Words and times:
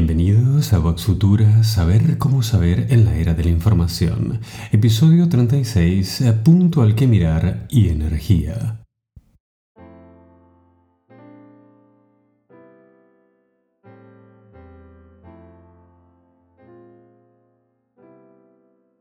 Bienvenidos 0.00 0.72
a 0.74 0.78
Vox 0.78 1.06
Futura, 1.06 1.64
Saber 1.64 2.18
cómo 2.18 2.44
saber 2.44 2.86
en 2.90 3.04
la 3.04 3.16
era 3.16 3.34
de 3.34 3.42
la 3.42 3.50
información. 3.50 4.38
Episodio 4.70 5.28
36, 5.28 6.22
Punto 6.44 6.82
al 6.82 6.94
que 6.94 7.08
mirar 7.08 7.66
y 7.68 7.88
energía. 7.88 8.84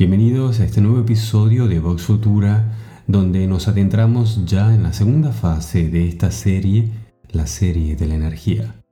Bienvenidos 0.00 0.60
a 0.60 0.64
este 0.64 0.80
nuevo 0.80 1.00
episodio 1.00 1.68
de 1.68 1.78
Vox 1.78 2.04
Futura, 2.04 2.72
donde 3.06 3.46
nos 3.46 3.68
adentramos 3.68 4.46
ya 4.46 4.74
en 4.74 4.82
la 4.82 4.94
segunda 4.94 5.30
fase 5.30 5.90
de 5.90 6.08
esta 6.08 6.30
serie, 6.30 6.88
la 7.32 7.46
serie 7.46 7.96
de 7.96 8.06
la 8.06 8.14
energía. 8.14 8.82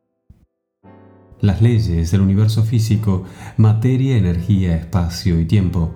Las 1.40 1.62
leyes 1.62 2.10
del 2.10 2.20
universo 2.20 2.62
físico, 2.62 3.24
materia, 3.56 4.18
energía, 4.18 4.76
espacio 4.76 5.40
y 5.40 5.46
tiempo. 5.46 5.94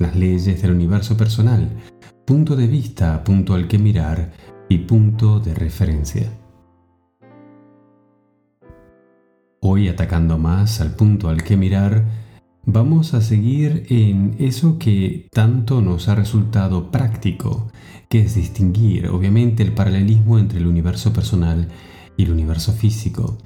Las 0.00 0.16
leyes 0.16 0.60
del 0.62 0.72
universo 0.72 1.16
personal, 1.16 1.70
punto 2.24 2.56
de 2.56 2.66
vista, 2.66 3.22
punto 3.22 3.54
al 3.54 3.68
que 3.68 3.78
mirar 3.78 4.32
y 4.68 4.78
punto 4.78 5.38
de 5.38 5.54
referencia. 5.54 6.28
Hoy 9.60 9.86
atacando 9.86 10.38
más 10.38 10.80
al 10.80 10.96
punto 10.96 11.28
al 11.28 11.44
que 11.44 11.56
mirar, 11.56 12.23
Vamos 12.66 13.12
a 13.12 13.20
seguir 13.20 13.84
en 13.90 14.36
eso 14.38 14.78
que 14.78 15.28
tanto 15.32 15.82
nos 15.82 16.08
ha 16.08 16.14
resultado 16.14 16.90
práctico, 16.90 17.70
que 18.08 18.20
es 18.20 18.36
distinguir 18.36 19.08
obviamente 19.08 19.62
el 19.62 19.72
paralelismo 19.72 20.38
entre 20.38 20.60
el 20.60 20.66
universo 20.66 21.12
personal 21.12 21.68
y 22.16 22.24
el 22.24 22.32
universo 22.32 22.72
físico. 22.72 23.36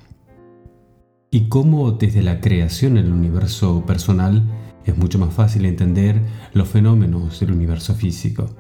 Y 1.33 1.49
cómo 1.49 1.91
desde 1.91 2.23
la 2.23 2.41
creación 2.41 2.95
del 2.95 3.11
universo 3.11 3.85
personal 3.85 4.45
es 4.85 4.97
mucho 4.97 5.19
más 5.19 5.35
fácil 5.35 5.67
entender 5.67 6.23
los 6.53 6.69
fenómenos 6.69 7.41
del 7.41 7.51
universo 7.51 7.97
físico. 7.97 8.55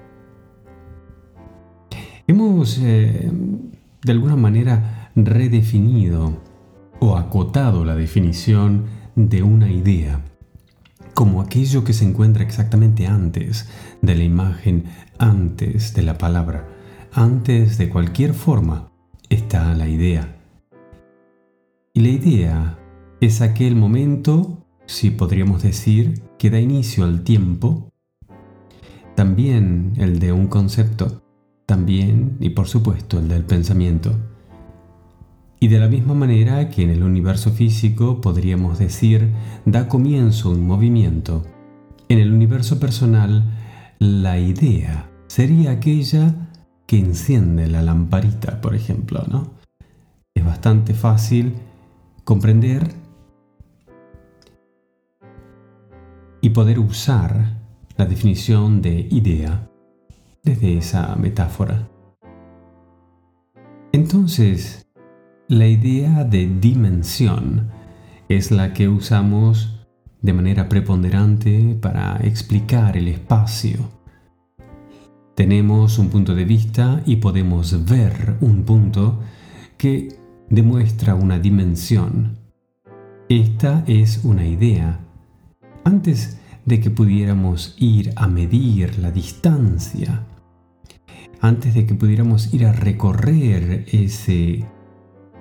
Hemos 2.27 2.79
eh, 2.83 3.31
de 4.03 4.13
alguna 4.13 4.35
manera 4.35 5.13
redefinido 5.15 6.43
o 6.99 7.17
acotado 7.17 7.85
la 7.85 7.95
definición 7.95 8.87
de 9.15 9.45
una 9.45 9.71
idea 9.71 10.25
como 11.19 11.41
aquello 11.41 11.83
que 11.83 11.95
se 11.95 12.05
encuentra 12.05 12.45
exactamente 12.45 13.09
antes 13.09 13.69
de 14.03 14.15
la 14.15 14.23
imagen, 14.23 14.85
antes 15.19 15.93
de 15.93 16.03
la 16.03 16.17
palabra, 16.17 16.69
antes 17.13 17.77
de 17.77 17.89
cualquier 17.89 18.35
forma, 18.35 18.93
está 19.29 19.75
la 19.75 19.89
idea. 19.89 20.37
Y 21.93 22.03
la 22.03 22.09
idea 22.11 22.79
es 23.21 23.41
aquel 23.41 23.75
momento, 23.75 24.65
si 24.87 25.11
podríamos 25.11 25.61
decir, 25.61 26.23
que 26.39 26.51
da 26.51 26.61
inicio 26.61 27.03
al 27.03 27.25
tiempo, 27.25 27.91
también 29.17 29.95
el 29.97 30.21
de 30.21 30.31
un 30.31 30.47
concepto, 30.47 31.25
también 31.67 32.37
y 32.39 32.51
por 32.51 32.69
supuesto 32.69 33.19
el 33.19 33.27
del 33.27 33.43
pensamiento. 33.45 34.17
Y 35.61 35.69
de 35.69 35.81
la 35.81 35.89
misma 35.89 36.15
manera 36.15 36.71
que 36.71 36.83
en 36.83 36.91
el 36.91 37.03
universo 37.03 37.51
físico 37.51 38.21
podríamos 38.21 38.79
decir 38.79 39.33
da 39.65 39.89
comienzo 39.89 40.51
un 40.51 40.67
movimiento, 40.67 41.45
en 42.09 42.19
el 42.19 42.33
universo 42.33 42.79
personal 42.79 43.45
la 43.99 44.39
idea 44.39 45.11
sería 45.27 45.73
aquella 45.73 46.35
que 46.87 46.99
enciende 46.99 47.67
la 47.67 47.83
lamparita, 47.83 48.61
por 48.61 48.75
ejemplo, 48.75 49.25
¿no? 49.29 49.51
Es 50.35 50.45
bastante 50.45 50.95
fácil 50.95 51.55
comprender 52.25 52.95
y 56.41 56.51
poder 56.51 56.79
usar 56.79 57.59
la 57.97 58.07
definición 58.07 58.81
de 58.81 59.09
idea 59.11 59.69
desde 60.45 60.79
esa 60.79 61.17
metáfora. 61.17 61.89
Entonces, 63.93 64.88
la 65.49 65.67
idea 65.67 66.25
de 66.25 66.47
dimensión 66.61 67.71
es 68.29 68.51
la 68.51 68.75
que 68.75 68.87
usamos 68.87 69.87
de 70.21 70.35
manera 70.35 70.69
preponderante 70.69 71.75
para 71.81 72.19
explicar 72.19 72.99
el 72.99 73.09
espacio. 73.09 73.79
Tenemos 75.35 75.99
un 75.99 76.11
punto 76.11 76.35
de 76.35 76.45
vista 76.45 77.03
y 77.07 77.17
podemos 77.17 77.87
ver 77.87 78.37
un 78.43 78.65
punto 78.65 79.21
que 79.79 80.19
demuestra 80.51 81.15
una 81.15 81.39
dimensión. 81.39 82.37
Esta 83.31 83.85
es 83.87 84.25
una 84.25 84.47
idea. 84.47 85.01
Antes 85.83 86.39
de 86.67 86.79
que 86.79 86.91
pudiéramos 86.91 87.75
ir 87.79 88.13
a 88.17 88.29
medir 88.29 88.99
la 88.99 89.11
distancia, 89.13 90.27
antes 91.41 91.73
de 91.73 91.87
que 91.87 91.95
pudiéramos 91.95 92.53
ir 92.53 92.67
a 92.67 92.73
recorrer 92.73 93.87
ese 93.91 94.67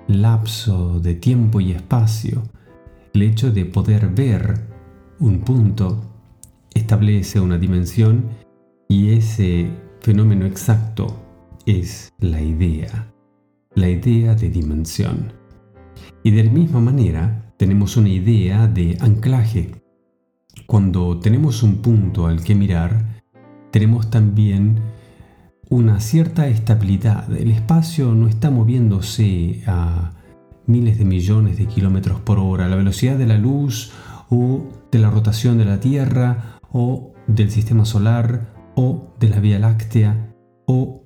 lapso 0.08 0.98
de 1.00 1.14
tiempo 1.14 1.60
y 1.60 1.72
espacio, 1.72 2.42
el 3.12 3.22
hecho 3.22 3.50
de 3.52 3.66
poder 3.66 4.08
ver 4.08 4.66
un 5.20 5.40
punto 5.40 6.02
establece 6.74 7.40
una 7.40 7.58
dimensión 7.58 8.24
y 8.88 9.10
ese 9.10 9.70
fenómeno 10.00 10.46
exacto 10.46 11.14
es 11.66 12.10
la 12.20 12.40
idea, 12.40 13.12
la 13.74 13.90
idea 13.90 14.34
de 14.34 14.48
dimensión. 14.48 15.32
Y 16.22 16.30
de 16.30 16.44
la 16.44 16.50
misma 16.50 16.80
manera 16.80 17.52
tenemos 17.58 17.96
una 17.96 18.08
idea 18.08 18.66
de 18.66 18.96
anclaje. 19.00 19.72
Cuando 20.66 21.18
tenemos 21.20 21.62
un 21.62 21.82
punto 21.82 22.26
al 22.26 22.42
que 22.42 22.54
mirar, 22.54 23.22
tenemos 23.70 24.08
también 24.08 24.80
una 25.70 26.00
cierta 26.00 26.48
estabilidad. 26.48 27.30
El 27.32 27.50
espacio 27.50 28.14
no 28.14 28.28
está 28.28 28.50
moviéndose 28.50 29.62
a 29.66 30.12
miles 30.66 30.98
de 30.98 31.04
millones 31.04 31.58
de 31.58 31.66
kilómetros 31.66 32.20
por 32.20 32.38
hora. 32.38 32.68
La 32.68 32.76
velocidad 32.76 33.18
de 33.18 33.26
la 33.26 33.38
luz 33.38 33.92
o 34.30 34.66
de 34.90 34.98
la 34.98 35.10
rotación 35.10 35.58
de 35.58 35.64
la 35.64 35.80
Tierra 35.80 36.58
o 36.70 37.14
del 37.26 37.50
sistema 37.50 37.84
solar 37.84 38.54
o 38.74 39.14
de 39.18 39.28
la 39.28 39.40
Vía 39.40 39.58
Láctea 39.58 40.34
o 40.66 41.04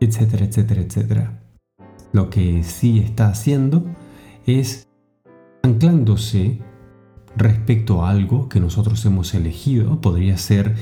etcétera, 0.00 0.44
etcétera, 0.44 0.80
etcétera. 0.80 1.42
Lo 2.12 2.30
que 2.30 2.64
sí 2.64 2.98
está 2.98 3.28
haciendo 3.28 3.84
es 4.46 4.88
anclándose 5.62 6.58
respecto 7.36 8.04
a 8.04 8.10
algo 8.10 8.48
que 8.48 8.60
nosotros 8.60 9.04
hemos 9.04 9.34
elegido. 9.34 10.00
Podría 10.00 10.36
ser 10.36 10.74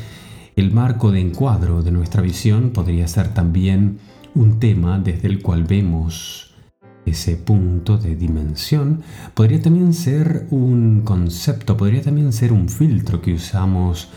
el 0.58 0.72
marco 0.72 1.12
de 1.12 1.20
encuadro 1.20 1.84
de 1.84 1.92
nuestra 1.92 2.20
visión 2.20 2.70
podría 2.70 3.06
ser 3.06 3.32
también 3.32 4.00
un 4.34 4.58
tema 4.58 4.98
desde 4.98 5.28
el 5.28 5.40
cual 5.40 5.62
vemos 5.62 6.52
ese 7.06 7.36
punto 7.36 7.96
de 7.96 8.16
dimensión. 8.16 9.02
Podría 9.34 9.62
también 9.62 9.94
ser 9.94 10.48
un 10.50 11.02
concepto, 11.02 11.76
podría 11.76 12.02
también 12.02 12.32
ser 12.32 12.52
un 12.52 12.68
filtro 12.68 13.22
que 13.22 13.34
usamos 13.34 14.08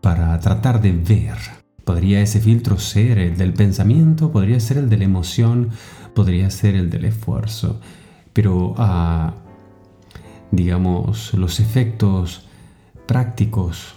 para 0.00 0.36
tratar 0.40 0.82
de 0.82 0.90
ver. 0.90 1.38
Podría 1.84 2.20
ese 2.20 2.40
filtro 2.40 2.76
ser 2.76 3.18
el 3.18 3.36
del 3.36 3.52
pensamiento, 3.52 4.32
podría 4.32 4.58
ser 4.58 4.78
el 4.78 4.90
de 4.90 4.96
la 4.96 5.04
emoción, 5.04 5.70
podría 6.12 6.50
ser 6.50 6.74
el 6.74 6.90
del 6.90 7.04
esfuerzo. 7.04 7.80
Pero, 8.32 8.74
ah, 8.78 9.34
digamos, 10.50 11.34
los 11.34 11.60
efectos 11.60 12.48
prácticos 13.06 13.94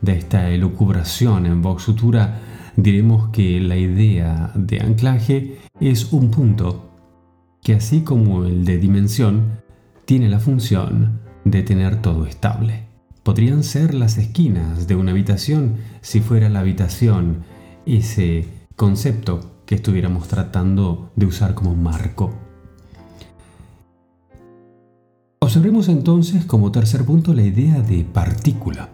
de 0.00 0.12
esta 0.12 0.50
elucubración 0.50 1.46
en 1.46 1.62
Vox 1.62 1.84
Futura, 1.84 2.40
diremos 2.76 3.30
que 3.30 3.60
la 3.60 3.76
idea 3.76 4.52
de 4.54 4.80
anclaje 4.80 5.58
es 5.80 6.12
un 6.12 6.30
punto 6.30 6.86
que 7.66 7.74
así 7.74 8.02
como 8.02 8.44
el 8.44 8.64
de 8.64 8.78
dimensión, 8.78 9.60
tiene 10.04 10.28
la 10.28 10.38
función 10.38 11.18
de 11.44 11.64
tener 11.64 12.00
todo 12.00 12.24
estable. 12.24 12.84
Podrían 13.24 13.64
ser 13.64 13.92
las 13.92 14.18
esquinas 14.18 14.86
de 14.86 14.94
una 14.94 15.10
habitación 15.10 15.78
si 16.00 16.20
fuera 16.20 16.48
la 16.48 16.60
habitación 16.60 17.38
ese 17.84 18.46
concepto 18.76 19.62
que 19.66 19.74
estuviéramos 19.74 20.28
tratando 20.28 21.10
de 21.16 21.26
usar 21.26 21.54
como 21.54 21.74
marco. 21.74 22.32
Observemos 25.40 25.88
entonces 25.88 26.44
como 26.44 26.70
tercer 26.70 27.04
punto 27.04 27.34
la 27.34 27.42
idea 27.42 27.80
de 27.80 28.04
partícula. 28.04 28.90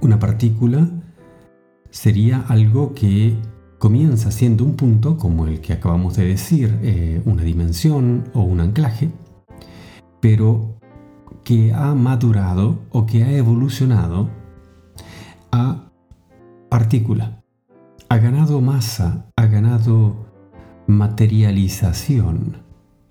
Una 0.00 0.18
partícula 0.20 0.88
sería 1.90 2.44
algo 2.48 2.94
que 2.94 3.36
comienza 3.78 4.30
siendo 4.30 4.64
un 4.64 4.76
punto 4.76 5.16
como 5.16 5.46
el 5.46 5.60
que 5.60 5.72
acabamos 5.72 6.16
de 6.16 6.26
decir, 6.26 6.78
eh, 6.82 7.20
una 7.24 7.42
dimensión 7.42 8.30
o 8.32 8.42
un 8.42 8.60
anclaje, 8.60 9.10
pero 10.20 10.78
que 11.42 11.72
ha 11.72 11.94
madurado 11.94 12.78
o 12.90 13.06
que 13.06 13.24
ha 13.24 13.32
evolucionado 13.32 14.28
a 15.50 15.90
partícula. 16.68 17.42
Ha 18.08 18.18
ganado 18.18 18.60
masa, 18.60 19.30
ha 19.36 19.46
ganado 19.46 20.26
materialización, 20.86 22.58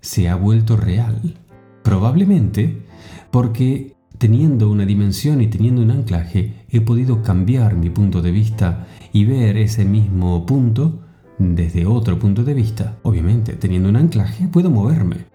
se 0.00 0.28
ha 0.28 0.36
vuelto 0.36 0.76
real. 0.76 1.36
Probablemente 1.82 2.86
porque 3.30 3.97
teniendo 4.18 4.70
una 4.70 4.84
dimensión 4.84 5.40
y 5.40 5.46
teniendo 5.46 5.80
un 5.80 5.90
anclaje, 5.90 6.64
he 6.68 6.80
podido 6.80 7.22
cambiar 7.22 7.76
mi 7.76 7.88
punto 7.88 8.20
de 8.20 8.32
vista 8.32 8.86
y 9.12 9.24
ver 9.24 9.56
ese 9.56 9.84
mismo 9.84 10.44
punto 10.44 11.00
desde 11.38 11.86
otro 11.86 12.18
punto 12.18 12.44
de 12.44 12.54
vista. 12.54 12.98
Obviamente, 13.02 13.54
teniendo 13.54 13.88
un 13.88 13.96
anclaje, 13.96 14.48
puedo 14.48 14.70
moverme. 14.70 15.26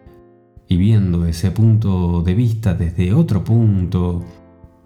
Y 0.67 0.77
viendo 0.77 1.25
ese 1.25 1.51
punto 1.51 2.21
de 2.21 2.33
vista 2.33 2.73
desde 2.73 3.13
otro 3.13 3.43
punto, 3.43 4.23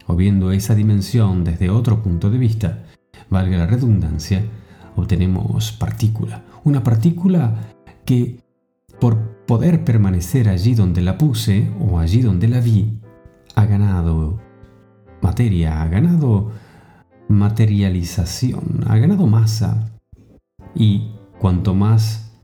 o 0.06 0.16
viendo 0.16 0.52
esa 0.52 0.76
dimensión 0.76 1.44
desde 1.44 1.70
otro 1.70 2.02
punto 2.02 2.30
de 2.30 2.38
vista, 2.38 2.84
valga 3.30 3.58
la 3.58 3.68
redundancia, 3.68 4.44
obtenemos 4.96 5.72
partícula. 5.72 6.44
Una 6.64 6.84
partícula 6.84 7.74
que, 8.06 8.40
por 9.00 9.18
poder 9.46 9.84
permanecer 9.84 10.50
allí 10.50 10.76
donde 10.76 11.02
la 11.02 11.18
puse 11.18 11.70
o 11.80 12.00
allí 12.00 12.22
donde 12.22 12.48
la 12.48 12.60
vi, 12.60 13.00
ha 13.58 13.66
ganado 13.66 14.40
materia, 15.20 15.82
ha 15.82 15.88
ganado 15.88 16.52
materialización, 17.28 18.84
ha 18.86 18.98
ganado 19.00 19.26
masa. 19.26 19.98
Y 20.76 21.16
cuanto 21.40 21.74
más 21.74 22.40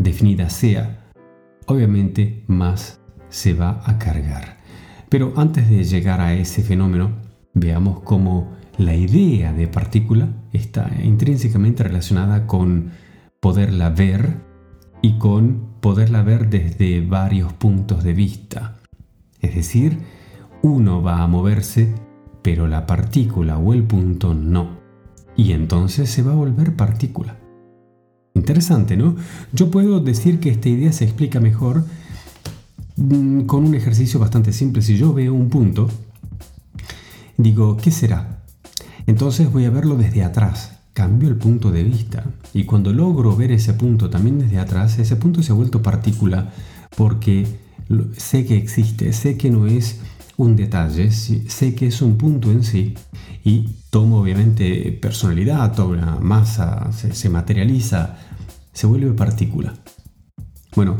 definida 0.00 0.50
sea, 0.50 1.12
obviamente 1.66 2.42
más 2.48 3.00
se 3.28 3.54
va 3.54 3.80
a 3.84 3.96
cargar. 3.98 4.56
Pero 5.08 5.34
antes 5.36 5.70
de 5.70 5.84
llegar 5.84 6.20
a 6.20 6.34
ese 6.34 6.64
fenómeno, 6.64 7.12
veamos 7.54 8.00
cómo 8.00 8.56
la 8.76 8.96
idea 8.96 9.52
de 9.52 9.68
partícula 9.68 10.30
está 10.52 10.90
intrínsecamente 11.00 11.84
relacionada 11.84 12.48
con 12.48 12.90
poderla 13.38 13.90
ver 13.90 14.40
y 15.00 15.16
con 15.18 15.76
poderla 15.80 16.24
ver 16.24 16.50
desde 16.50 17.06
varios 17.06 17.52
puntos 17.52 18.02
de 18.02 18.14
vista. 18.14 18.78
Es 19.40 19.54
decir, 19.54 20.15
uno 20.62 21.02
va 21.02 21.22
a 21.22 21.26
moverse, 21.26 21.94
pero 22.42 22.66
la 22.66 22.86
partícula 22.86 23.58
o 23.58 23.72
el 23.72 23.84
punto 23.84 24.34
no. 24.34 24.78
Y 25.36 25.52
entonces 25.52 26.10
se 26.10 26.22
va 26.22 26.32
a 26.32 26.36
volver 26.36 26.76
partícula. 26.76 27.36
Interesante, 28.34 28.96
¿no? 28.96 29.16
Yo 29.52 29.70
puedo 29.70 30.00
decir 30.00 30.40
que 30.40 30.50
esta 30.50 30.68
idea 30.68 30.92
se 30.92 31.04
explica 31.04 31.40
mejor 31.40 31.84
mm, 32.96 33.42
con 33.42 33.64
un 33.64 33.74
ejercicio 33.74 34.20
bastante 34.20 34.52
simple. 34.52 34.82
Si 34.82 34.96
yo 34.96 35.12
veo 35.12 35.34
un 35.34 35.48
punto, 35.48 35.88
digo, 37.36 37.76
¿qué 37.76 37.90
será? 37.90 38.42
Entonces 39.06 39.50
voy 39.50 39.64
a 39.64 39.70
verlo 39.70 39.96
desde 39.96 40.22
atrás. 40.22 40.78
Cambio 40.92 41.28
el 41.28 41.36
punto 41.36 41.70
de 41.70 41.84
vista. 41.84 42.24
Y 42.52 42.64
cuando 42.64 42.92
logro 42.92 43.36
ver 43.36 43.52
ese 43.52 43.74
punto 43.74 44.10
también 44.10 44.38
desde 44.38 44.58
atrás, 44.58 44.98
ese 44.98 45.16
punto 45.16 45.42
se 45.42 45.52
ha 45.52 45.54
vuelto 45.54 45.82
partícula 45.82 46.52
porque 46.96 47.46
sé 48.16 48.44
que 48.46 48.56
existe, 48.56 49.12
sé 49.12 49.36
que 49.36 49.50
no 49.50 49.66
es 49.66 50.00
un 50.38 50.56
detalle, 50.56 51.10
sé 51.10 51.74
que 51.74 51.86
es 51.86 52.02
un 52.02 52.16
punto 52.16 52.50
en 52.50 52.62
sí 52.62 52.94
y 53.44 53.68
tomo 53.90 54.20
obviamente 54.20 54.92
personalidad, 54.92 55.72
toma 55.74 56.18
masa, 56.20 56.90
se, 56.92 57.28
materializa, 57.28 58.16
se 58.72 58.86
vuelve 58.86 59.12
partícula. 59.12 59.74
Bueno, 60.74 60.96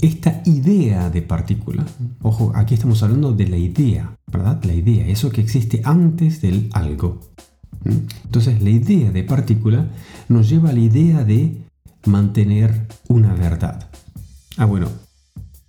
esta 0.00 0.42
idea 0.44 1.10
de 1.10 1.22
partícula, 1.22 1.84
ojo, 2.22 2.52
aquí 2.54 2.74
estamos 2.74 3.02
hablando 3.02 3.32
de 3.32 3.46
la 3.46 3.56
idea, 3.56 4.16
¿verdad? 4.26 4.62
La 4.64 4.74
idea, 4.74 5.06
eso 5.06 5.30
que 5.30 5.40
existe 5.40 5.82
antes 5.84 6.40
del 6.40 6.68
algo. 6.72 7.20
Entonces 7.84 8.62
la 8.62 8.70
idea 8.70 9.12
de 9.12 9.22
partícula 9.22 9.86
nos 10.28 10.48
lleva 10.48 10.70
a 10.70 10.72
la 10.72 10.80
idea 10.80 11.22
de 11.22 11.64
mantener 12.06 12.88
una 13.08 13.34
verdad. 13.34 13.90
Ah, 14.56 14.64
bueno, 14.64 14.88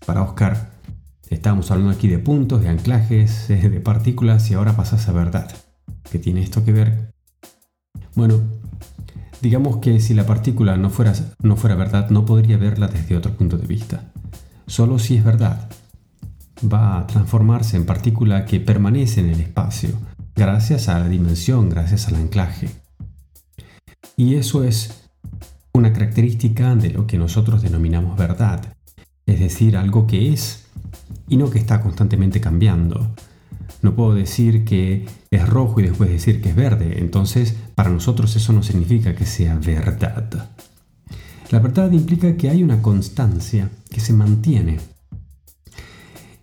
para 0.05 0.23
Oscar, 0.23 0.74
Estamos 1.29 1.71
hablando 1.71 1.91
aquí 1.91 2.07
de 2.07 2.19
puntos, 2.19 2.61
de 2.61 2.69
anclajes, 2.69 3.49
eh, 3.49 3.69
de 3.69 3.79
partículas 3.79 4.49
y 4.51 4.53
ahora 4.53 4.75
pasas 4.75 5.07
a 5.07 5.11
verdad. 5.11 5.51
¿Qué 6.11 6.19
tiene 6.19 6.41
esto 6.41 6.63
que 6.63 6.71
ver? 6.71 7.13
Bueno, 8.15 8.41
digamos 9.41 9.77
que 9.77 9.99
si 9.99 10.13
la 10.13 10.25
partícula 10.25 10.77
no 10.77 10.89
fuera, 10.89 11.13
no 11.41 11.55
fuera 11.55 11.75
verdad, 11.75 12.09
no 12.09 12.25
podría 12.25 12.57
verla 12.57 12.87
desde 12.87 13.17
otro 13.17 13.33
punto 13.33 13.57
de 13.57 13.67
vista. 13.67 14.11
Solo 14.67 14.99
si 14.99 15.17
es 15.17 15.23
verdad, 15.23 15.69
va 16.63 16.99
a 16.99 17.07
transformarse 17.07 17.77
en 17.77 17.85
partícula 17.85 18.45
que 18.45 18.59
permanece 18.59 19.21
en 19.21 19.29
el 19.29 19.41
espacio, 19.41 19.89
gracias 20.35 20.89
a 20.89 20.99
la 20.99 21.07
dimensión, 21.07 21.69
gracias 21.69 22.07
al 22.07 22.15
anclaje. 22.15 22.69
Y 24.15 24.35
eso 24.35 24.63
es 24.63 25.09
una 25.73 25.91
característica 25.91 26.75
de 26.75 26.91
lo 26.91 27.05
que 27.05 27.17
nosotros 27.17 27.61
denominamos 27.61 28.17
verdad, 28.17 28.75
es 29.25 29.39
decir, 29.39 29.75
algo 29.75 30.07
que 30.07 30.31
es 30.31 30.64
y 31.27 31.37
no 31.37 31.49
que 31.49 31.59
está 31.59 31.81
constantemente 31.81 32.41
cambiando. 32.41 33.13
No 33.81 33.95
puedo 33.95 34.15
decir 34.15 34.65
que 34.65 35.05
es 35.31 35.47
rojo 35.47 35.79
y 35.79 35.83
después 35.83 36.09
decir 36.09 36.41
que 36.41 36.49
es 36.49 36.55
verde, 36.55 36.99
entonces 36.99 37.55
para 37.75 37.89
nosotros 37.89 38.35
eso 38.35 38.53
no 38.53 38.63
significa 38.63 39.15
que 39.15 39.25
sea 39.25 39.55
verdad. 39.55 40.49
La 41.51 41.59
verdad 41.59 41.91
implica 41.91 42.35
que 42.35 42.49
hay 42.49 42.63
una 42.63 42.81
constancia 42.81 43.69
que 43.89 43.99
se 43.99 44.13
mantiene. 44.13 44.79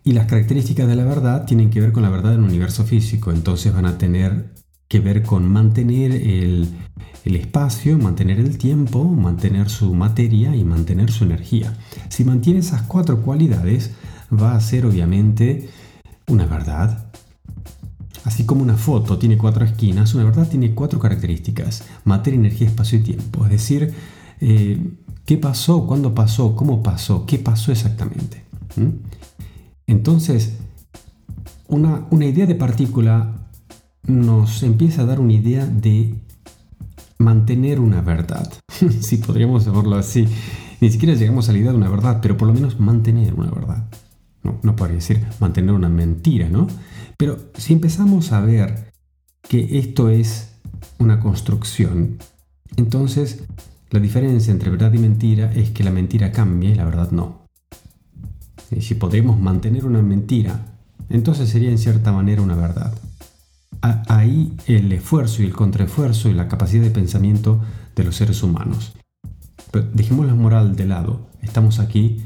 Y 0.05 0.13
las 0.13 0.27
características 0.27 0.89
de 0.89 0.97
la 0.97 1.05
verdad 1.05 1.45
tienen 1.45 1.71
que 1.71 1.81
ver 1.81 1.93
con 1.93 2.03
la 2.03 2.11
verdad 2.11 2.33
del 2.33 2.41
universo 2.41 2.85
físico, 2.85 3.31
entonces 3.31 3.73
van 3.73 3.87
a 3.87 3.99
tener 3.99 4.53
que 4.89 5.01
ver 5.01 5.23
con 5.23 5.49
mantener 5.49 6.13
el, 6.13 6.69
el 7.25 7.37
espacio, 7.37 7.99
mantener 7.99 8.41
el 8.41 8.59
tiempo, 8.59 9.05
mantener 9.05 9.71
su 9.71 9.95
materia 9.95 10.55
y 10.55 10.65
mantener 10.65 11.11
su 11.11 11.25
energía. 11.25 11.77
Si 12.09 12.25
mantiene 12.25 12.61
esas 12.61 12.83
cuatro 12.83 13.23
cualidades, 13.23 13.93
va 14.33 14.55
a 14.55 14.61
ser 14.61 14.87
obviamente 14.87 15.69
una 16.29 16.47
verdad. 16.47 17.07
Así 18.25 18.45
como 18.45 18.63
una 18.63 18.77
foto 18.77 19.19
tiene 19.19 19.37
cuatro 19.37 19.65
esquinas, 19.65 20.15
una 20.15 20.25
verdad 20.25 20.49
tiene 20.49 20.75
cuatro 20.75 20.99
características, 20.99 21.85
materia, 22.05 22.39
energía, 22.39 22.69
espacio 22.69 22.99
y 22.99 23.03
tiempo. 23.03 23.45
Es 23.45 23.51
decir, 23.51 23.93
eh, 24.41 24.79
qué 25.27 25.37
pasó, 25.37 25.87
cuándo 25.87 26.15
pasó, 26.15 26.55
cómo 26.55 26.83
pasó, 26.83 27.27
qué 27.27 27.39
pasó 27.39 27.73
exactamente. 27.73 28.45
Entonces, 29.87 30.55
una, 31.67 32.07
una 32.11 32.27
idea 32.27 32.47
de 32.47 32.55
partícula 32.55 33.49
nos 34.07 34.63
empieza 34.63 35.03
a 35.03 35.07
dar 35.07 35.21
una 35.21 35.33
idea 35.33 35.67
de 35.67 36.15
mantener 37.19 37.81
una 37.81 38.03
verdad, 38.03 38.51
si 39.01 39.17
podríamos 39.17 39.65
llamarlo 39.65 39.97
así. 39.97 40.29
Ni 40.81 40.91
siquiera 40.91 41.15
llegamos 41.15 41.49
a 41.49 41.53
la 41.53 41.59
idea 41.59 41.71
de 41.73 41.77
una 41.77 41.89
verdad, 41.89 42.21
pero 42.23 42.37
por 42.37 42.49
lo 42.49 42.55
menos 42.55 42.79
mantener 42.81 43.35
una 43.35 43.51
verdad 43.51 43.85
no, 44.43 44.59
no 44.63 44.77
podría 44.77 44.97
decir 44.97 45.25
mantener 45.41 45.73
una 45.73 45.89
mentira, 45.89 46.49
¿no? 46.49 46.67
Pero 47.17 47.39
si 47.57 47.73
empezamos 47.73 48.33
a 48.33 48.41
ver 48.41 48.93
que 49.43 49.79
esto 49.79 50.09
es 50.09 50.55
una 50.99 51.21
construcción, 51.21 52.19
entonces 52.77 53.45
la 53.91 54.01
diferencia 54.01 54.51
entre 54.51 54.71
verdad 54.71 54.93
y 54.95 54.99
mentira 54.99 55.53
es 55.53 55.71
que 55.71 55.85
la 55.85 55.91
mentira 55.91 56.33
cambia 56.33 56.71
y 56.71 56.75
la 56.75 56.85
verdad 56.85 57.11
no. 57.11 57.43
Y 58.71 58.81
si 58.81 58.95
podemos 58.95 59.39
mantener 59.39 59.85
una 59.85 60.01
mentira, 60.01 60.79
entonces 61.11 61.51
sería 61.51 61.71
en 61.71 61.79
cierta 61.79 62.11
manera 62.11 62.41
una 62.41 62.55
verdad. 62.55 62.95
Ahí 63.83 64.57
el 64.67 64.91
esfuerzo 64.93 65.43
y 65.43 65.47
el 65.47 65.53
contraesfuerzo 65.53 66.31
y 66.31 66.33
la 66.33 66.49
capacidad 66.49 66.83
de 66.83 66.91
pensamiento 66.91 67.61
de 67.95 68.05
los 68.05 68.17
seres 68.17 68.43
humanos. 68.43 68.95
Pero 69.71 69.89
dejemos 69.93 70.27
la 70.27 70.35
moral 70.35 70.75
de 70.77 70.87
lado. 70.87 71.29
Estamos 71.43 71.79
aquí 71.79 72.23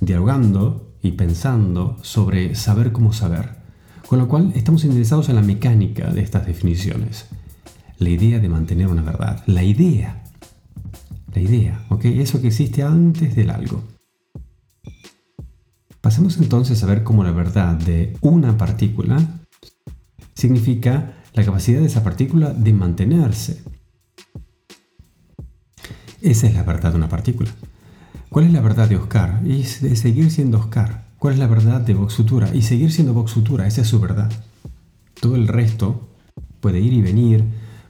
dialogando 0.00 0.85
y 1.06 1.12
pensando 1.12 1.96
sobre 2.02 2.54
saber 2.54 2.92
cómo 2.92 3.12
saber, 3.12 3.56
con 4.08 4.18
lo 4.18 4.28
cual 4.28 4.52
estamos 4.54 4.84
interesados 4.84 5.28
en 5.28 5.36
la 5.36 5.42
mecánica 5.42 6.10
de 6.10 6.20
estas 6.20 6.46
definiciones. 6.46 7.26
La 7.98 8.10
idea 8.10 8.38
de 8.38 8.48
mantener 8.48 8.88
una 8.88 9.02
verdad, 9.02 9.42
la 9.46 9.62
idea, 9.62 10.22
la 11.34 11.40
idea, 11.40 11.84
¿ok? 11.88 12.06
Eso 12.06 12.40
que 12.40 12.48
existe 12.48 12.82
antes 12.82 13.34
del 13.36 13.50
algo. 13.50 13.82
Pasemos 16.00 16.36
entonces 16.38 16.82
a 16.82 16.86
ver 16.86 17.02
cómo 17.02 17.24
la 17.24 17.32
verdad 17.32 17.74
de 17.74 18.16
una 18.20 18.56
partícula 18.58 19.18
significa 20.34 21.14
la 21.32 21.44
capacidad 21.44 21.80
de 21.80 21.86
esa 21.86 22.02
partícula 22.02 22.52
de 22.52 22.72
mantenerse. 22.72 23.62
Esa 26.20 26.46
es 26.48 26.54
la 26.54 26.62
verdad 26.62 26.90
de 26.90 26.96
una 26.96 27.08
partícula. 27.08 27.50
¿Cuál 28.36 28.48
es 28.48 28.52
la 28.52 28.60
verdad 28.60 28.86
de 28.86 28.96
Oscar? 28.96 29.40
Y 29.46 29.62
de 29.62 29.96
seguir 29.96 30.30
siendo 30.30 30.58
Oscar. 30.58 31.06
¿Cuál 31.18 31.32
es 31.32 31.40
la 31.40 31.46
verdad 31.46 31.80
de 31.80 31.94
Vox 31.94 32.16
Futura? 32.16 32.54
Y 32.54 32.60
seguir 32.60 32.92
siendo 32.92 33.14
Vox 33.14 33.32
Futura, 33.32 33.66
esa 33.66 33.80
es 33.80 33.88
su 33.88 33.98
verdad. 33.98 34.30
Todo 35.18 35.36
el 35.36 35.48
resto 35.48 36.10
puede 36.60 36.78
ir 36.78 36.92
y 36.92 37.00
venir, 37.00 37.42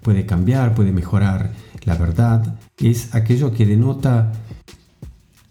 puede 0.02 0.24
cambiar, 0.24 0.76
puede 0.76 0.92
mejorar. 0.92 1.52
La 1.82 1.96
verdad 1.96 2.60
es 2.78 3.12
aquello 3.12 3.52
que 3.52 3.66
denota 3.66 4.30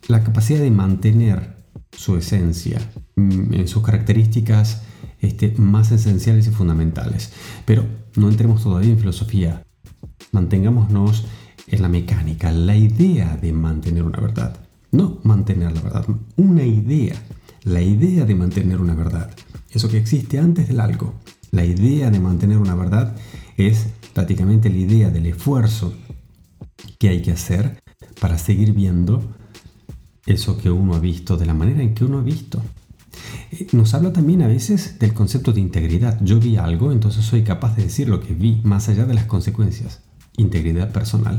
la 0.07 0.23
capacidad 0.23 0.61
de 0.61 0.71
mantener 0.71 1.57
su 1.91 2.15
esencia 2.15 2.79
mm, 3.17 3.53
en 3.53 3.67
sus 3.67 3.83
características 3.83 4.83
este, 5.19 5.55
más 5.57 5.91
esenciales 5.91 6.47
y 6.47 6.51
fundamentales. 6.51 7.33
Pero 7.65 7.83
no 8.15 8.29
entremos 8.29 8.63
todavía 8.63 8.91
en 8.91 8.99
filosofía. 8.99 9.61
Mantengámonos 10.31 11.25
en 11.67 11.81
la 11.81 11.89
mecánica, 11.89 12.53
la 12.53 12.77
idea 12.77 13.35
de 13.35 13.51
mantener 13.51 14.03
una 14.03 14.21
verdad. 14.21 14.64
No 14.95 15.19
mantener 15.23 15.73
la 15.73 15.81
verdad, 15.81 16.05
una 16.37 16.63
idea. 16.63 17.21
La 17.63 17.81
idea 17.81 18.23
de 18.23 18.33
mantener 18.33 18.79
una 18.79 18.95
verdad. 18.95 19.29
Eso 19.69 19.89
que 19.89 19.97
existe 19.97 20.39
antes 20.39 20.69
del 20.69 20.79
algo. 20.79 21.15
La 21.51 21.65
idea 21.65 22.09
de 22.09 22.21
mantener 22.21 22.59
una 22.59 22.75
verdad 22.75 23.13
es 23.57 23.87
prácticamente 24.13 24.69
la 24.69 24.77
idea 24.77 25.09
del 25.09 25.25
esfuerzo 25.25 25.93
que 26.97 27.09
hay 27.09 27.21
que 27.21 27.33
hacer 27.33 27.83
para 28.21 28.37
seguir 28.37 28.71
viendo 28.71 29.21
eso 30.25 30.57
que 30.57 30.71
uno 30.71 30.95
ha 30.95 30.99
visto 30.99 31.35
de 31.35 31.45
la 31.45 31.53
manera 31.53 31.81
en 31.81 31.93
que 31.93 32.05
uno 32.05 32.19
ha 32.19 32.23
visto. 32.23 32.61
Eh, 33.51 33.67
nos 33.73 33.93
habla 33.95 34.13
también 34.13 34.43
a 34.43 34.47
veces 34.47 34.97
del 34.97 35.13
concepto 35.13 35.51
de 35.51 35.59
integridad. 35.59 36.23
Yo 36.23 36.39
vi 36.39 36.55
algo, 36.55 36.93
entonces 36.93 37.25
soy 37.25 37.43
capaz 37.43 37.75
de 37.75 37.83
decir 37.83 38.07
lo 38.07 38.21
que 38.21 38.33
vi, 38.33 38.61
más 38.63 38.87
allá 38.87 39.05
de 39.05 39.13
las 39.13 39.25
consecuencias. 39.25 40.03
Integridad 40.37 40.93
personal. 40.93 41.37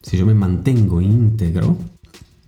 Si 0.00 0.16
yo 0.16 0.24
me 0.24 0.32
mantengo 0.32 1.02
íntegro, 1.02 1.76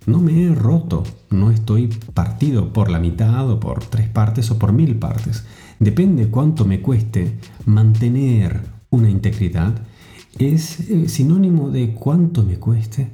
no 0.05 0.19
me 0.19 0.43
he 0.43 0.53
roto, 0.53 1.03
no 1.29 1.51
estoy 1.51 1.87
partido 2.13 2.73
por 2.73 2.89
la 2.89 2.99
mitad 2.99 3.49
o 3.49 3.59
por 3.59 3.83
tres 3.85 4.07
partes 4.09 4.51
o 4.51 4.59
por 4.59 4.73
mil 4.73 4.97
partes. 4.97 5.45
Depende 5.79 6.29
cuánto 6.29 6.65
me 6.65 6.81
cueste 6.81 7.37
mantener 7.65 8.61
una 8.89 9.09
integridad, 9.09 9.73
es 10.37 10.79
eh, 10.89 11.07
sinónimo 11.09 11.69
de 11.69 11.93
cuánto 11.93 12.43
me 12.43 12.57
cueste 12.57 13.11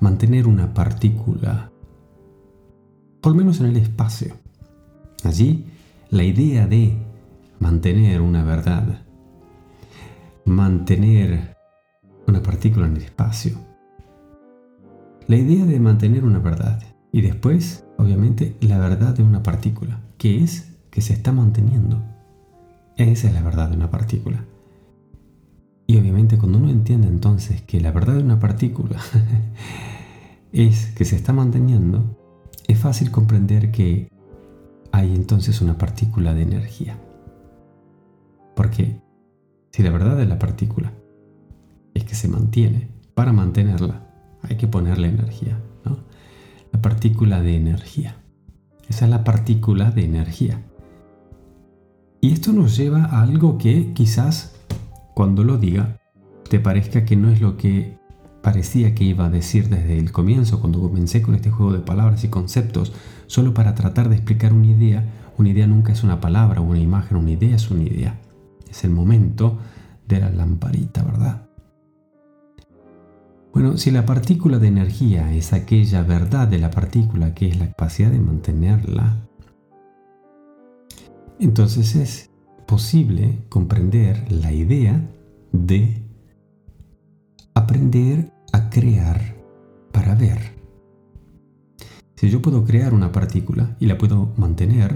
mantener 0.00 0.46
una 0.46 0.72
partícula 0.74 1.70
por 3.20 3.32
lo 3.32 3.38
menos 3.38 3.60
en 3.60 3.66
el 3.66 3.76
espacio. 3.76 4.34
Allí, 5.24 5.66
la 6.10 6.22
idea 6.22 6.66
de 6.66 6.96
mantener 7.58 8.20
una 8.20 8.44
verdad, 8.44 9.02
mantener 10.44 11.56
una 12.26 12.42
partícula 12.42 12.86
en 12.86 12.96
el 12.96 13.02
espacio, 13.02 13.58
la 15.28 15.36
idea 15.36 15.66
de 15.66 15.78
mantener 15.78 16.24
una 16.24 16.38
verdad 16.38 16.82
y 17.12 17.20
después, 17.20 17.84
obviamente, 17.98 18.56
la 18.60 18.78
verdad 18.78 19.14
de 19.14 19.22
una 19.22 19.42
partícula, 19.42 20.00
que 20.16 20.42
es 20.42 20.72
que 20.90 21.02
se 21.02 21.12
está 21.12 21.32
manteniendo. 21.32 22.02
Esa 22.96 23.28
es 23.28 23.34
la 23.34 23.42
verdad 23.42 23.68
de 23.68 23.76
una 23.76 23.90
partícula. 23.90 24.42
Y 25.86 25.98
obviamente 25.98 26.38
cuando 26.38 26.58
uno 26.58 26.70
entiende 26.70 27.08
entonces 27.08 27.60
que 27.60 27.78
la 27.80 27.92
verdad 27.92 28.14
de 28.14 28.22
una 28.22 28.40
partícula 28.40 28.98
es 30.52 30.86
que 30.92 31.04
se 31.04 31.16
está 31.16 31.34
manteniendo, 31.34 32.18
es 32.66 32.78
fácil 32.78 33.10
comprender 33.10 33.70
que 33.70 34.08
hay 34.92 35.14
entonces 35.14 35.60
una 35.60 35.76
partícula 35.76 36.32
de 36.32 36.42
energía. 36.42 36.98
Porque 38.56 39.02
si 39.72 39.82
la 39.82 39.90
verdad 39.90 40.16
de 40.16 40.26
la 40.26 40.38
partícula 40.38 40.94
es 41.92 42.04
que 42.04 42.14
se 42.14 42.28
mantiene, 42.28 42.88
para 43.14 43.32
mantenerla 43.34 44.07
hay 44.42 44.56
que 44.56 44.68
ponerle 44.68 45.08
energía. 45.08 45.58
¿no? 45.84 45.98
La 46.72 46.80
partícula 46.80 47.40
de 47.40 47.56
energía. 47.56 48.16
Esa 48.88 49.04
es 49.04 49.10
la 49.10 49.24
partícula 49.24 49.90
de 49.90 50.04
energía. 50.04 50.62
Y 52.20 52.32
esto 52.32 52.52
nos 52.52 52.76
lleva 52.76 53.04
a 53.04 53.22
algo 53.22 53.58
que 53.58 53.92
quizás 53.92 54.56
cuando 55.14 55.44
lo 55.44 55.58
diga 55.58 55.98
te 56.48 56.58
parezca 56.58 57.04
que 57.04 57.16
no 57.16 57.30
es 57.30 57.40
lo 57.40 57.56
que 57.56 57.98
parecía 58.42 58.94
que 58.94 59.04
iba 59.04 59.26
a 59.26 59.30
decir 59.30 59.68
desde 59.68 59.98
el 59.98 60.12
comienzo, 60.12 60.60
cuando 60.60 60.80
comencé 60.80 61.20
con 61.20 61.34
este 61.34 61.50
juego 61.50 61.72
de 61.72 61.80
palabras 61.80 62.24
y 62.24 62.28
conceptos, 62.28 62.92
solo 63.26 63.52
para 63.52 63.74
tratar 63.74 64.08
de 64.08 64.16
explicar 64.16 64.52
una 64.52 64.68
idea. 64.68 65.04
Una 65.36 65.50
idea 65.50 65.66
nunca 65.66 65.92
es 65.92 66.02
una 66.02 66.20
palabra 66.20 66.60
una 66.60 66.80
imagen, 66.80 67.18
una 67.18 67.30
idea 67.30 67.54
es 67.54 67.70
una 67.70 67.82
idea. 67.82 68.18
Es 68.68 68.84
el 68.84 68.90
momento 68.90 69.58
de 70.06 70.20
la 70.20 70.30
lamparita, 70.30 71.02
¿verdad? 71.02 71.47
Bueno, 73.60 73.76
si 73.76 73.90
la 73.90 74.06
partícula 74.06 74.60
de 74.60 74.68
energía 74.68 75.34
es 75.34 75.52
aquella 75.52 76.04
verdad 76.04 76.46
de 76.46 76.60
la 76.60 76.70
partícula 76.70 77.34
que 77.34 77.48
es 77.48 77.58
la 77.58 77.66
capacidad 77.66 78.08
de 78.08 78.20
mantenerla, 78.20 79.16
entonces 81.40 81.96
es 81.96 82.30
posible 82.68 83.40
comprender 83.48 84.30
la 84.30 84.52
idea 84.52 85.10
de 85.50 86.04
aprender 87.52 88.32
a 88.52 88.70
crear 88.70 89.20
para 89.90 90.14
ver. 90.14 90.38
Si 92.14 92.30
yo 92.30 92.40
puedo 92.40 92.62
crear 92.62 92.94
una 92.94 93.10
partícula 93.10 93.76
y 93.80 93.86
la 93.86 93.98
puedo 93.98 94.32
mantener, 94.36 94.94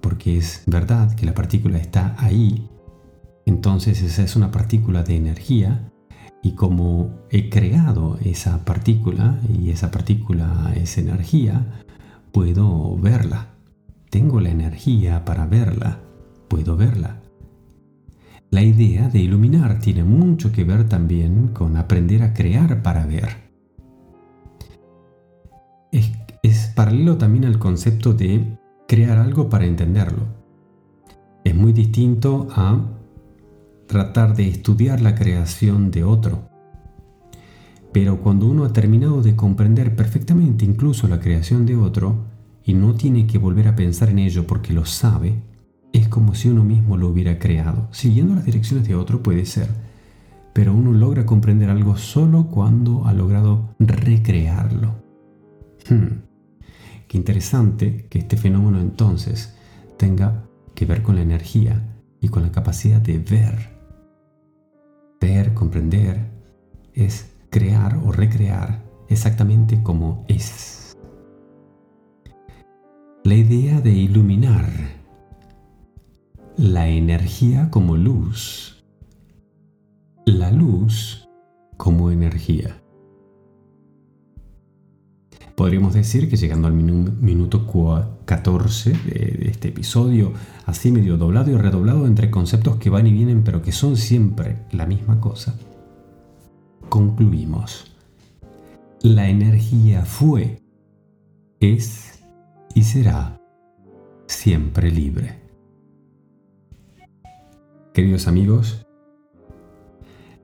porque 0.00 0.38
es 0.38 0.64
verdad 0.66 1.14
que 1.14 1.24
la 1.24 1.34
partícula 1.34 1.78
está 1.78 2.16
ahí, 2.18 2.68
entonces 3.46 4.02
esa 4.02 4.24
es 4.24 4.34
una 4.34 4.50
partícula 4.50 5.04
de 5.04 5.14
energía 5.14 5.91
y 6.42 6.52
como 6.52 7.10
he 7.30 7.48
creado 7.48 8.18
esa 8.24 8.64
partícula 8.64 9.38
y 9.48 9.70
esa 9.70 9.90
partícula 9.90 10.72
es 10.74 10.98
energía, 10.98 11.82
puedo 12.32 12.96
verla. 12.96 13.54
Tengo 14.10 14.40
la 14.40 14.50
energía 14.50 15.24
para 15.24 15.46
verla, 15.46 16.00
puedo 16.48 16.76
verla. 16.76 17.22
La 18.50 18.62
idea 18.62 19.08
de 19.08 19.20
iluminar 19.20 19.78
tiene 19.78 20.04
mucho 20.04 20.52
que 20.52 20.64
ver 20.64 20.88
también 20.88 21.48
con 21.48 21.76
aprender 21.76 22.22
a 22.22 22.34
crear 22.34 22.82
para 22.82 23.06
ver. 23.06 23.50
Es, 25.90 26.72
paralelo 26.74 27.16
también 27.16 27.44
al 27.44 27.58
concepto 27.58 28.12
de 28.12 28.58
crear 28.88 29.16
algo 29.16 29.48
para 29.48 29.64
entenderlo. 29.64 30.24
Es 31.44 31.54
muy 31.54 31.72
distinto 31.72 32.48
a 32.50 32.78
tratar 33.92 34.34
de 34.34 34.48
estudiar 34.48 35.02
la 35.02 35.14
creación 35.14 35.90
de 35.90 36.02
otro. 36.02 36.48
Pero 37.92 38.22
cuando 38.22 38.46
uno 38.46 38.64
ha 38.64 38.72
terminado 38.72 39.20
de 39.20 39.36
comprender 39.36 39.94
perfectamente 39.94 40.64
incluso 40.64 41.08
la 41.08 41.20
creación 41.20 41.66
de 41.66 41.76
otro 41.76 42.24
y 42.64 42.72
no 42.72 42.94
tiene 42.94 43.26
que 43.26 43.36
volver 43.36 43.68
a 43.68 43.76
pensar 43.76 44.08
en 44.08 44.18
ello 44.18 44.46
porque 44.46 44.72
lo 44.72 44.86
sabe, 44.86 45.42
es 45.92 46.08
como 46.08 46.34
si 46.34 46.48
uno 46.48 46.64
mismo 46.64 46.96
lo 46.96 47.08
hubiera 47.08 47.38
creado. 47.38 47.88
Siguiendo 47.90 48.34
las 48.34 48.46
direcciones 48.46 48.88
de 48.88 48.94
otro 48.94 49.22
puede 49.22 49.44
ser, 49.44 49.68
pero 50.54 50.72
uno 50.72 50.92
logra 50.92 51.26
comprender 51.26 51.68
algo 51.68 51.98
solo 51.98 52.46
cuando 52.46 53.06
ha 53.06 53.12
logrado 53.12 53.74
recrearlo. 53.78 55.02
Hmm. 55.86 56.22
Qué 57.08 57.18
interesante 57.18 58.06
que 58.08 58.20
este 58.20 58.38
fenómeno 58.38 58.80
entonces 58.80 59.54
tenga 59.98 60.44
que 60.74 60.86
ver 60.86 61.02
con 61.02 61.16
la 61.16 61.20
energía 61.20 61.92
y 62.22 62.28
con 62.28 62.42
la 62.42 62.52
capacidad 62.52 63.02
de 63.02 63.18
ver. 63.18 63.71
Ver, 65.22 65.54
comprender, 65.54 66.18
es 66.94 67.32
crear 67.48 67.96
o 67.96 68.10
recrear 68.10 68.82
exactamente 69.08 69.80
como 69.80 70.24
es. 70.26 70.96
La 73.22 73.34
idea 73.34 73.80
de 73.80 73.92
iluminar 73.92 74.66
la 76.56 76.88
energía 76.88 77.70
como 77.70 77.96
luz, 77.96 78.84
la 80.24 80.50
luz 80.50 81.28
como 81.76 82.10
energía. 82.10 82.81
Podríamos 85.62 85.94
decir 85.94 86.28
que 86.28 86.36
llegando 86.36 86.66
al 86.66 86.74
minuto 86.74 87.68
14 88.24 88.90
de 88.90 89.48
este 89.48 89.68
episodio, 89.68 90.32
así 90.66 90.90
medio 90.90 91.16
doblado 91.16 91.52
y 91.52 91.56
redoblado 91.56 92.08
entre 92.08 92.32
conceptos 92.32 92.78
que 92.78 92.90
van 92.90 93.06
y 93.06 93.12
vienen 93.12 93.44
pero 93.44 93.62
que 93.62 93.70
son 93.70 93.96
siempre 93.96 94.56
la 94.72 94.86
misma 94.86 95.20
cosa, 95.20 95.54
concluimos. 96.88 97.94
La 99.02 99.28
energía 99.28 100.04
fue, 100.04 100.58
es 101.60 102.24
y 102.74 102.82
será 102.82 103.40
siempre 104.26 104.90
libre. 104.90 105.42
Queridos 107.94 108.26
amigos, 108.26 108.84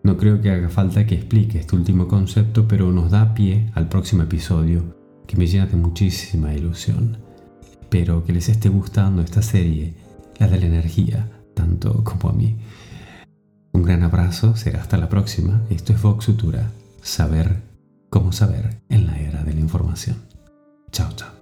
no 0.04 0.16
creo 0.16 0.40
que 0.40 0.52
haga 0.52 0.68
falta 0.68 1.06
que 1.06 1.16
explique 1.16 1.58
este 1.58 1.74
último 1.74 2.06
concepto, 2.06 2.68
pero 2.68 2.92
nos 2.92 3.10
da 3.10 3.34
pie 3.34 3.72
al 3.74 3.88
próximo 3.88 4.22
episodio 4.22 4.96
que 5.28 5.36
me 5.36 5.46
llena 5.46 5.66
de 5.66 5.76
muchísima 5.76 6.54
ilusión. 6.54 7.18
Espero 7.62 8.24
que 8.24 8.32
les 8.32 8.48
esté 8.48 8.70
gustando 8.70 9.22
esta 9.22 9.42
serie, 9.42 9.94
la 10.38 10.48
de 10.48 10.58
la 10.58 10.66
energía, 10.66 11.28
tanto 11.54 12.02
como 12.02 12.30
a 12.30 12.32
mí. 12.32 12.56
Un 13.72 13.82
gran 13.82 14.02
abrazo, 14.02 14.56
será 14.56 14.80
hasta 14.80 14.96
la 14.96 15.10
próxima. 15.10 15.62
Esto 15.68 15.92
es 15.92 16.02
Vox 16.02 16.26
Futura, 16.26 16.72
saber 17.02 17.62
cómo 18.08 18.32
saber 18.32 18.80
en 18.88 19.06
la 19.06 19.20
era 19.20 19.44
de 19.44 19.52
la 19.52 19.60
información. 19.60 20.16
Chao, 20.90 21.12
chao. 21.14 21.37